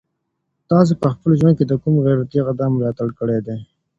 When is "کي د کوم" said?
1.59-1.93